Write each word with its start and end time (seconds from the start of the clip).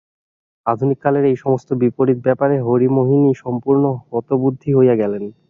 আধুনিক 0.65 0.97
কালের 1.03 1.25
এই-সমস্ত 1.27 1.69
বিপরীত 1.81 2.19
ব্যাপারে 2.27 2.55
হরিমোহিনী 2.67 3.31
সম্পূর্ণ 3.43 3.83
হতবুদ্ধি 4.05 4.69
হইয়া 4.77 4.95
গেলেন। 5.01 5.23